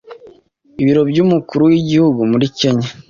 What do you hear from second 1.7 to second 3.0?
w’Igihugu muri Kenya